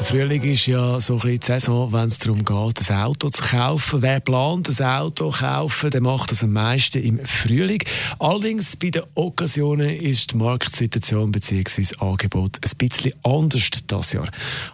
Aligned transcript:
der 0.00 0.06
Frühling 0.06 0.42
ist 0.42 0.66
ja 0.66 0.98
so 0.98 1.14
ein 1.14 1.20
bisschen 1.20 1.40
die 1.40 1.46
Saison, 1.46 1.92
wenn 1.92 2.08
es 2.08 2.18
darum 2.18 2.38
geht, 2.38 2.90
ein 2.90 2.96
Auto 2.96 3.28
zu 3.28 3.42
kaufen. 3.42 4.00
Wer 4.00 4.20
plant, 4.20 4.68
ein 4.68 4.86
Auto 4.86 5.30
zu 5.30 5.38
kaufen, 5.38 5.90
der 5.90 6.00
macht 6.00 6.30
das 6.30 6.42
am 6.42 6.54
meisten 6.54 7.02
im 7.02 7.18
Frühling. 7.24 7.82
Allerdings 8.18 8.76
bei 8.76 8.90
den 8.90 9.02
Occasionen 9.14 9.90
ist 9.90 10.32
die 10.32 10.36
Marktsituation 10.36 11.30
bzw. 11.30 11.96
Angebot 11.98 12.56
ein 12.64 12.70
bisschen 12.78 13.12
anders 13.22 13.68
dieses 13.70 14.12
Jahr. 14.12 14.28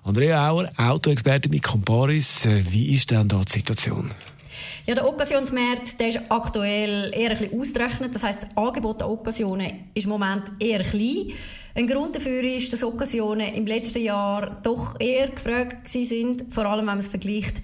Andrea 0.05 0.49
Auer, 0.49 0.71
Autoexperte 0.77 1.49
mit 1.49 1.65
Comparis. 1.65 2.47
Wie 2.71 2.95
ist 2.95 3.11
denn 3.11 3.27
da 3.29 3.43
die 3.45 3.53
Situation? 3.53 4.13
Ja, 4.87 4.95
der 4.95 5.09
Occasionsmarkt 5.09 5.99
der 5.99 6.09
ist 6.09 6.21
aktuell 6.29 7.13
eher 7.13 7.33
ein 7.33 7.39
bisschen 7.39 7.61
ausgerechnet. 7.61 8.15
Das 8.15 8.23
heisst, 8.23 8.45
das 8.45 8.57
Angebot 8.57 9.03
an 9.03 9.11
Occasionen 9.11 9.91
ist 9.93 10.05
im 10.05 10.11
Moment 10.11 10.45
eher 10.61 10.85
klein. 10.85 11.33
Ein 11.77 11.89
Grund 11.89 12.17
dafür 12.17 12.43
ist, 12.43 12.73
dass 12.73 12.83
Occasionen 12.83 13.53
im 13.53 13.67
letzten 13.67 14.03
Jahr 14.03 14.63
doch 14.63 14.99
eher 14.99 15.29
gefragt 15.29 15.91
sind, 15.91 16.45
vor 16.49 16.65
allem 16.65 16.79
wenn 16.79 16.87
man 16.87 16.99
es 17.01 17.09
vergleicht 17.09 17.57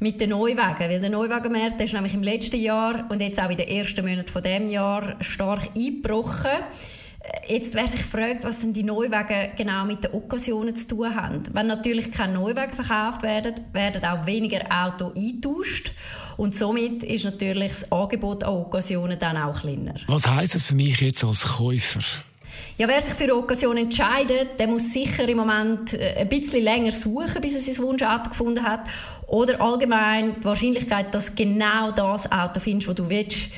mit 0.00 0.20
den 0.20 0.30
Neuwagen. 0.30 0.90
Weil 0.90 1.00
der 1.00 1.08
Neuwagenmarkt 1.08 1.80
ist 1.80 1.94
nämlich 1.94 2.12
im 2.12 2.22
letzten 2.22 2.60
Jahr 2.60 3.06
und 3.08 3.22
jetzt 3.22 3.40
auch 3.40 3.48
in 3.48 3.56
den 3.56 3.66
ersten 3.66 4.06
Monaten 4.06 4.28
von 4.28 4.42
dem 4.42 4.68
Jahr 4.68 5.16
stark 5.20 5.70
eingebrochen. 5.74 6.50
Jetzt 7.48 7.72
wer 7.72 7.86
sich 7.86 8.02
fragt, 8.02 8.44
was 8.44 8.60
denn 8.60 8.74
die 8.74 8.82
Neuwagen 8.82 9.52
genau 9.56 9.86
mit 9.86 10.04
den 10.04 10.12
Occasionen 10.12 10.76
zu 10.76 10.86
tun 10.86 11.14
haben. 11.14 11.42
Wenn 11.50 11.66
natürlich 11.66 12.12
keine 12.12 12.34
Neuwagen 12.34 12.74
verkauft 12.74 13.22
werden, 13.22 13.54
werden 13.72 14.04
auch 14.04 14.26
weniger 14.26 14.60
Autos 14.68 15.16
eingetauscht. 15.16 15.92
Und 16.36 16.54
somit 16.54 17.02
ist 17.02 17.24
natürlich 17.24 17.72
das 17.72 17.90
Angebot 17.90 18.44
an 18.44 18.52
Occasionen 18.52 19.18
dann 19.18 19.38
auch 19.38 19.58
kleiner. 19.58 19.94
Was 20.06 20.26
heisst 20.26 20.54
es 20.54 20.66
für 20.66 20.74
mich 20.74 21.00
jetzt 21.00 21.24
als 21.24 21.44
Käufer? 21.44 22.00
Ja, 22.76 22.88
wer 22.88 23.00
sich 23.00 23.14
für 23.14 23.24
eine 23.24 23.36
Occasion 23.36 23.76
entscheidet, 23.76 24.58
der 24.58 24.66
muss 24.66 24.92
sicher 24.92 25.28
im 25.28 25.38
Moment 25.38 25.94
äh, 25.94 26.16
ein 26.18 26.28
bisschen 26.28 26.64
länger 26.64 26.92
suchen, 26.92 27.40
bis 27.40 27.54
er 27.54 27.60
sein 27.60 27.84
Wunschauto 27.84 28.30
gefunden 28.30 28.62
hat. 28.62 28.88
Oder 29.26 29.60
allgemein 29.60 30.36
die 30.40 30.44
Wahrscheinlichkeit, 30.44 31.14
dass 31.14 31.34
genau 31.34 31.90
das 31.92 32.30
Auto 32.30 32.60
findest, 32.60 32.88
das 32.88 32.96
du 32.96 33.08
willst, 33.08 33.48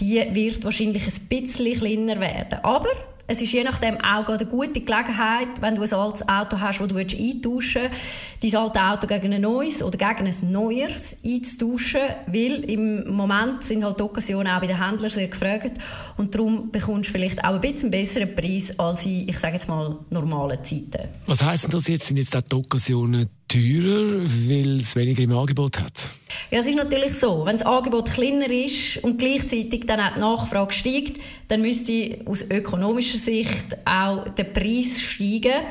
die 0.00 0.22
wird 0.32 0.64
wahrscheinlich 0.64 1.06
ein 1.06 1.26
bisschen 1.28 1.78
kleiner 1.78 2.20
werden. 2.20 2.58
Aber 2.62 2.88
es 3.30 3.40
ist 3.40 3.52
je 3.52 3.62
nachdem 3.62 3.96
auch 3.98 4.26
eine 4.26 4.44
gute 4.44 4.80
Gelegenheit, 4.80 5.48
wenn 5.60 5.76
du 5.76 5.82
ein 5.82 5.92
altes 5.92 6.28
Auto 6.28 6.58
hast, 6.58 6.80
das 6.80 6.88
du 6.88 6.96
eintauschen 6.96 7.82
willst, 7.82 8.42
dein 8.42 8.56
altes 8.56 8.82
Auto 8.82 9.06
gegen 9.06 9.32
ein 9.32 9.40
neues 9.40 9.82
oder 9.84 9.96
gegen 9.96 10.26
ein 10.26 10.50
neues 10.50 11.16
einzutauschen, 11.24 12.00
weil 12.26 12.64
im 12.64 13.08
Moment 13.08 13.62
sind 13.62 13.84
halt 13.84 14.00
die 14.00 14.02
Occasionen 14.02 14.52
auch 14.52 14.60
bei 14.60 14.66
den 14.66 14.84
Händlern 14.84 15.10
sehr 15.10 15.28
gefragt 15.28 15.78
und 16.16 16.34
darum 16.34 16.72
bekommst 16.72 17.10
du 17.10 17.12
vielleicht 17.12 17.44
auch 17.44 17.54
ein 17.54 17.60
bisschen 17.60 17.92
besseren 17.92 18.34
Preis 18.34 18.76
als 18.80 19.06
in, 19.06 19.28
ich 19.28 19.38
sage 19.38 19.54
jetzt 19.54 19.68
mal, 19.68 19.96
normalen 20.10 20.64
Zeiten. 20.64 21.08
Was 21.28 21.40
heisst 21.40 21.64
denn 21.64 21.70
das 21.70 21.86
jetzt? 21.86 22.08
Sind 22.08 22.16
jetzt 22.16 22.34
die 22.34 22.54
Occasionen 22.56 23.28
teurer, 23.46 24.24
weil 24.48 24.80
es 24.80 24.96
weniger 24.96 25.22
im 25.22 25.36
Angebot 25.36 25.78
hat? 25.78 26.10
Ja, 26.50 26.60
es 26.60 26.66
ist 26.66 26.76
natürlich 26.76 27.18
so. 27.18 27.44
Wenn 27.46 27.58
das 27.58 27.66
Angebot 27.66 28.12
kleiner 28.12 28.50
ist 28.50 29.02
und 29.02 29.18
gleichzeitig 29.18 29.86
dann 29.86 30.00
auch 30.00 30.14
die 30.14 30.20
Nachfrage 30.20 30.72
steigt, 30.72 31.20
dann 31.48 31.62
müsste 31.62 32.18
aus 32.26 32.42
ökonomischer 32.50 33.18
Sicht 33.18 33.76
auch 33.84 34.28
der 34.30 34.44
Preis 34.44 35.00
steigen. 35.00 35.64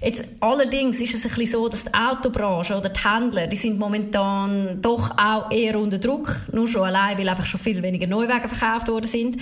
Jetzt, 0.00 0.24
allerdings 0.40 1.00
ist 1.00 1.14
es 1.14 1.24
ein 1.24 1.28
bisschen 1.30 1.52
so, 1.52 1.68
dass 1.68 1.84
die 1.84 1.94
Autobranche 1.94 2.76
oder 2.76 2.88
die 2.88 3.00
Händler, 3.00 3.48
die 3.48 3.56
sind 3.56 3.78
momentan 3.78 4.80
doch 4.80 5.10
auch 5.18 5.50
eher 5.50 5.78
unter 5.78 5.98
Druck. 5.98 6.36
Nur 6.52 6.68
schon 6.68 6.82
allein, 6.82 7.18
weil 7.18 7.28
einfach 7.28 7.46
schon 7.46 7.58
viel 7.58 7.82
weniger 7.82 8.06
Neuwagen 8.06 8.48
verkauft 8.48 8.88
worden 8.88 9.06
sind. 9.06 9.38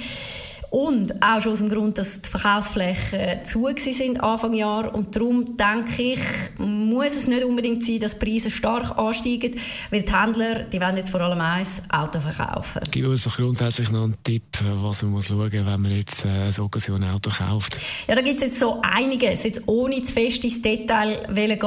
Und 0.71 1.23
auch 1.23 1.41
schon 1.41 1.53
aus 1.53 1.59
dem 1.59 1.69
Grund, 1.69 1.99
dass 1.99 2.21
die 2.21 2.29
Verkaufsflächen 2.29 3.45
zu 3.45 3.69
sind 3.77 4.23
Anfang 4.23 4.55
Jahr. 4.55 4.95
Und 4.95 5.15
darum 5.15 5.57
denke 5.57 6.03
ich, 6.03 6.21
muss 6.59 7.17
es 7.17 7.27
nicht 7.27 7.45
unbedingt 7.45 7.85
sein, 7.85 8.01
dass 8.01 8.19
die 8.19 8.25
Preise 8.25 8.51
stark 8.51 8.99
ansteigen, 8.99 9.57
weil 9.91 10.03
die 10.03 10.13
Händler, 10.13 10.65
die 10.65 10.81
wollen 10.81 10.97
jetzt 10.97 11.11
vor 11.11 11.21
allem 11.21 11.41
eins, 11.41 11.83
Auto 11.89 12.21
verkaufen. 12.21 12.83
Gib 12.91 13.07
uns 13.07 13.25
doch 13.25 13.37
grundsätzlich 13.37 13.91
noch 13.91 14.05
einen 14.05 14.17
Tipp, 14.23 14.45
was 14.81 15.03
man 15.03 15.13
muss 15.13 15.29
schauen, 15.29 15.51
wenn 15.53 15.81
man 15.81 15.91
jetzt 15.91 16.25
äh, 16.25 16.29
ein 16.29 16.61
Occasion-Auto 16.61 17.31
kauft. 17.31 17.79
Ja, 18.09 18.15
da 18.15 18.23
gibt 18.23 18.43
es 18.43 18.49
jetzt 18.49 18.61
so 18.61 18.81
einiges. 18.83 19.45
Jetzt 19.45 19.63
ohne 19.67 20.03
zu 20.03 20.13
fest 20.13 20.45
ins 20.45 20.63
Detail 20.63 21.27
gehen, 21.33 21.59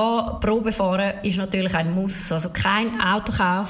Probe 0.42 0.72
fahren 0.72 1.14
ist 1.24 1.38
natürlich 1.38 1.74
ein 1.74 1.94
Muss. 1.94 2.32
Also 2.32 2.50
kein 2.50 3.00
Autokauf 3.00 3.70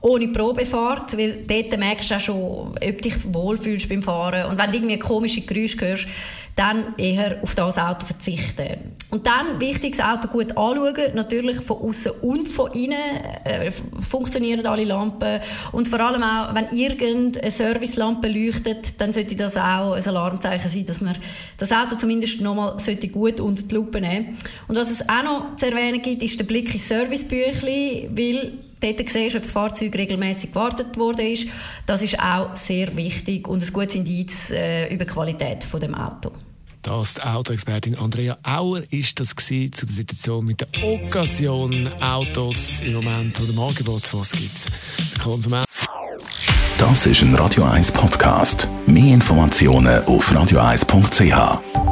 ohne 0.00 0.28
Probefahrt, 0.28 1.16
weil 1.16 1.44
dort 1.46 1.78
merkst 1.78 2.10
du 2.10 2.14
auch 2.14 2.20
schon, 2.20 2.36
ob 2.36 3.02
dich 3.02 3.14
wohlfühlst 3.32 3.88
beim 3.88 4.02
Fahren. 4.02 4.50
Und 4.50 4.58
wenn 4.58 4.70
du 4.70 4.76
irgendwie 4.76 4.98
komische 4.98 5.40
Geräusche 5.40 5.80
hörst, 5.80 6.06
dann 6.56 6.94
eher 6.96 7.38
auf 7.42 7.54
das 7.54 7.76
Auto 7.76 8.06
verzichten. 8.06 8.96
Und 9.10 9.26
dann, 9.26 9.60
wichtig, 9.60 9.96
das 9.96 10.06
Auto 10.06 10.28
gut 10.28 10.56
anschauen, 10.56 11.14
natürlich 11.14 11.58
von 11.60 11.76
außen 11.76 12.12
und 12.22 12.48
von 12.48 12.72
innen, 12.72 12.98
äh, 13.44 13.70
funktionieren 14.00 14.66
alle 14.66 14.84
Lampen. 14.84 15.40
Und 15.72 15.88
vor 15.88 16.00
allem 16.00 16.22
auch, 16.22 16.54
wenn 16.54 16.76
irgendeine 16.76 17.50
Servicelampe 17.50 18.28
leuchtet, 18.28 18.98
dann 18.98 19.12
sollte 19.12 19.36
das 19.36 19.56
auch 19.56 19.92
ein 19.92 20.06
Alarmzeichen 20.06 20.70
sein, 20.70 20.84
dass 20.86 21.00
man 21.02 21.16
das 21.58 21.72
Auto 21.72 21.96
zumindest 21.96 22.40
nochmal 22.40 22.80
sollte 22.80 23.08
gut 23.08 23.38
unter 23.38 23.62
die 23.62 23.74
Lupe 23.74 24.00
nehmen. 24.00 24.38
Und 24.66 24.76
was 24.76 24.90
es 24.90 25.06
auch 25.06 25.22
noch 25.22 25.56
zu 25.56 25.66
erwähnen 25.66 26.00
gibt, 26.00 26.22
ist 26.22 26.40
der 26.40 26.46
Blick 26.46 26.72
ins 26.72 26.88
Servicebüchli, 26.88 28.08
weil 28.12 28.65
dort 28.92 29.08
siehst, 29.08 29.36
ob 29.36 29.42
das 29.42 29.50
Fahrzeug 29.50 29.96
regelmäßig 29.96 30.50
gewartet 30.52 30.96
wurde. 30.96 31.36
Das 31.86 32.02
ist 32.02 32.18
auch 32.18 32.56
sehr 32.56 32.94
wichtig 32.96 33.48
und 33.48 33.62
ein 33.62 33.72
gutes 33.72 33.94
Indiz 33.94 34.50
äh, 34.50 34.92
über 34.92 35.04
die 35.04 35.12
Qualität 35.12 35.64
von 35.64 35.80
dem 35.80 35.94
Auto. 35.94 36.32
Das 36.82 37.14
die 37.14 37.22
Autoexpertin 37.22 37.96
Andrea 37.96 38.38
Auer 38.44 38.82
ist 38.90 39.18
das 39.18 39.34
zu 39.34 39.86
der 39.86 39.94
Situation 39.94 40.44
mit 40.44 40.60
den 40.60 40.68
Occasion 40.84 41.88
Autos 42.00 42.80
im 42.80 42.94
Moment 42.94 43.40
oder 43.40 43.50
im 43.50 43.58
Angebot, 43.58 44.14
was 44.14 44.30
gibt's? 44.30 44.66
Das 46.78 47.06
ist 47.06 47.22
ein 47.22 47.34
Radio 47.34 47.64
1 47.64 47.90
Podcast. 47.90 48.68
Mehr 48.86 49.14
Informationen 49.14 50.04
auf 50.04 50.30
radio1.ch. 50.30 51.85